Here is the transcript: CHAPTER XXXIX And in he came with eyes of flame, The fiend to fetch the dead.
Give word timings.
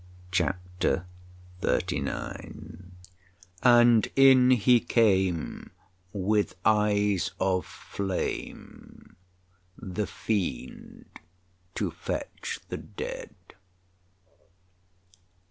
CHAPTER 0.31 1.05
XXXIX 1.61 2.85
And 3.61 4.07
in 4.15 4.49
he 4.49 4.79
came 4.79 5.69
with 6.11 6.55
eyes 6.65 7.29
of 7.39 7.67
flame, 7.67 9.15
The 9.77 10.07
fiend 10.07 11.19
to 11.75 11.91
fetch 11.91 12.61
the 12.69 12.77
dead. 12.77 13.29